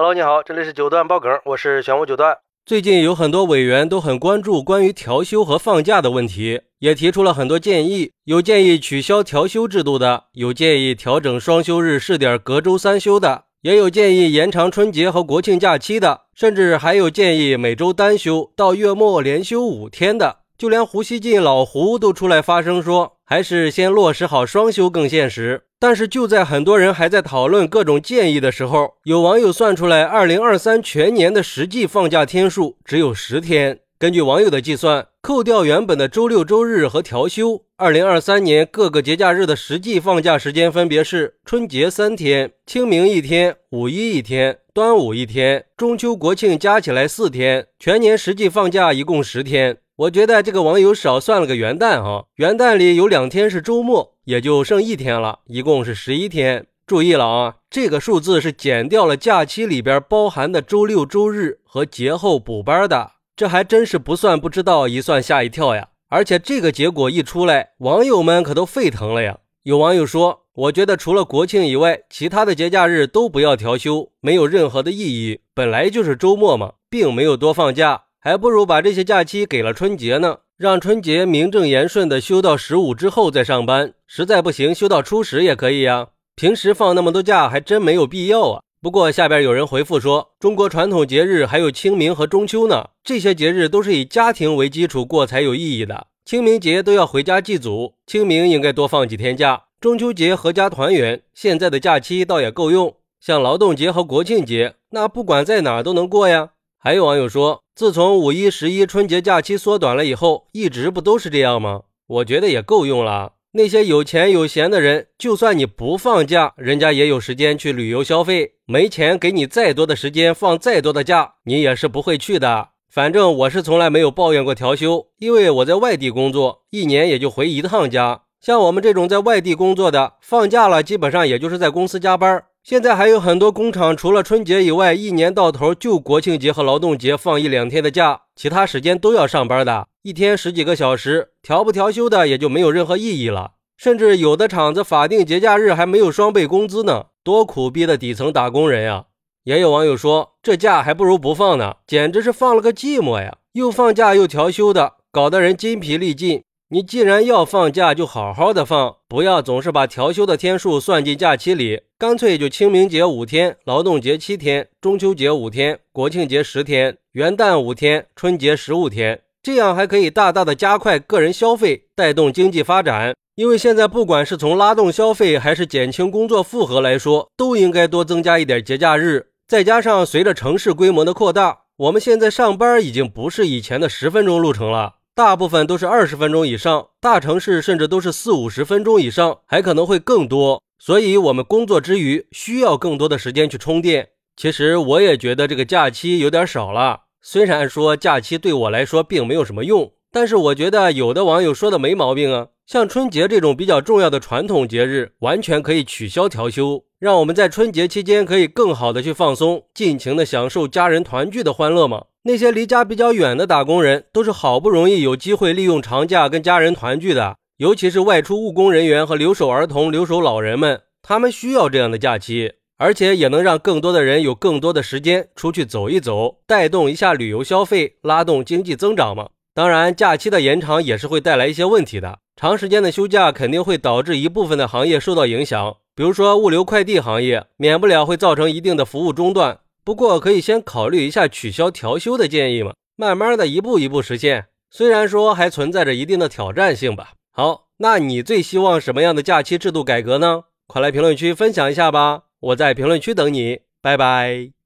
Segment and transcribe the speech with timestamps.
[0.00, 2.38] Hello，你好，这里是九段爆梗，我是玄武九段。
[2.64, 8.12] 最近有很多委员都很关注关于调休和放假的问题，也提出了很多建议。
[8.22, 20.36] 有建议取消调休制度的，有建议调整双休日试点隔周三休的，也有建议延长春节和国庆假期的，甚至还有建议每周单休到月末连休五天的。
[20.56, 25.64] 就连胡锡进老胡都出来发声说，还是先落实好双休更现实。
[25.80, 33.78] 但是就在很多人还在讨论各种建议的时候，有网友算出来，二零二三全年的实际放假天数只有十天。
[33.96, 49.78] 根据网友的计算，扣掉原本的周六周日和调休，二零二三年各个节假日的实际放假时间分别是：春节三天，清明一天，五一一天，端午一天，中秋国庆加起来四天，全年实际放假一共十天。
[49.98, 56.66] 我觉得这个网友少算了个元旦啊，元旦里有两天是周末，也就剩一天了，一共是十一天。
[56.86, 65.88] 注意了啊，这个数字是减掉了假期里边包含的周六周日和节后补班的，这还真是不算不知道，一算吓一跳呀！
[66.08, 69.38] 而且这个结果一出来，网友们可都沸腾了呀。
[69.64, 78.04] 有网友说，我觉得除了国庆以外，其他的节假日都不要调休，没有任何的意义，本来就是周末嘛，并没有多放假。
[78.20, 86.08] 还不如把这些假期给了春节呢，让春节名正言顺的休到十五之后再上班，实在不行休到初十也可以呀。
[86.34, 88.62] 平时放那么多假还真没有必要啊。
[88.80, 96.08] 不过下边有人回复说，中国传统节日还有清明和中秋呢，这些节日都是以家庭为基础过才有意义的。
[96.24, 102.94] 清明节都要回家祭祖，清明应该多放几天假，中秋节合家团圆，现在的假期倒也够用。
[103.20, 106.50] 像劳动节和国庆节，那不管在哪都能过呀。
[106.80, 107.60] 还有网友说。
[107.74, 111.82] 自从五一、十一春节假期缩短了以后，一直不都是这样吗？
[112.08, 113.34] 我觉得也够用了。
[113.52, 118.54] 那些有钱有闲的人，就算你不放假，人家也有时间去旅游消费。
[118.66, 122.70] 没钱，给你再多的时间，放再多的假，你也是不会去的。
[122.90, 128.22] 反正我是从来没有抱怨过调休，因为我在外地工作，一年也就回一趟家。
[128.40, 132.44] 像我们这种在外地工作的，放假了基本上也就是在公司加班。
[132.68, 143.52] 现在还有很多工厂，除了春节以外，一年到头就国庆节和劳动节放一两天的假，其他时间都要上班的，一天十几个小时，调不调休的也就没有任何意义了。
[143.78, 149.06] 甚至有的厂子法定节假日还没有双倍工资呢，多苦逼的底层打工人呀！
[149.44, 153.38] 也有网友说，这假还不如不放呢，简直是放了个寂寞呀！
[153.52, 156.42] 又放假又调休的，搞得人筋疲力尽。
[156.70, 173.14] 你既然要放假，就好好的放，不要总是把调休的天数算进假期里，干脆就清明节五天，劳动节七天，中秋节五天，国庆节十天，元旦五天，春节十五天，这样还可以大大的加快个人消费，带动经济发展。
[173.36, 179.28] 因为现在不管是从拉动消费，还是减轻工作负荷来说，都应该多增加一点节假日。
[179.46, 184.96] 再加上随着城市规模的扩大，我们现在上班已经不是以前的十分钟路程了。
[185.18, 190.62] 大部分都是二十分钟以上，大城市甚至都是四五十分钟以上，还可能会更多。
[190.78, 194.10] 所以，我们工作之余需要更多的时间去充电。
[194.36, 197.00] 其实，我也觉得这个假期有点少了。
[197.20, 202.46] 虽然说假期对我来说并没有什么用，但是我觉得有的网友说的没毛病啊。
[202.64, 212.04] 像春节这种比较重要的传统节日，完全可以取消调休，让我们在春节期间可以更好的去放松，尽情的享受家人团聚的欢乐嘛。
[212.24, 217.36] 那些离家比较远的打工人，都是好不容易有机会利用长假跟家人团聚的。
[217.58, 229.30] 尤其是外出务工人员和留守儿童、留守老人们，他们需要这样的假期，而且也能让更多的人有更多的时间出去走一走，带动一下旅游消费，拉动经济增长嘛。
[229.54, 232.18] 当然，假期的延长也是会带来一些问题的。
[232.36, 239.58] 长时间的休假肯定会导致一部分的行业受到影响，比如说物流快递行业，免不了会造成一定的服务中断。
[239.88, 244.48] 不过可以先考虑一下取消调休的建议嘛，慢慢的一步一步实现。
[244.70, 247.14] 虽然说还存在着一定的挑战性吧。
[247.32, 250.42] 好，那你最希望什么样的假期制度改革呢？
[250.66, 254.57] 快来评论区分享一下吧，我在评论区等你，拜拜。